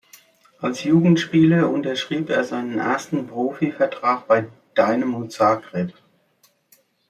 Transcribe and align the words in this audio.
Als 0.59 0.83
Jugendspieler 0.83 1.69
unterschrieb 1.69 2.31
er 2.31 2.43
seinen 2.43 2.79
ersten 2.79 3.27
Profivertrag 3.27 4.27
bei 4.27 4.47
Dinamo 4.75 5.27
Zagreb. 5.27 5.93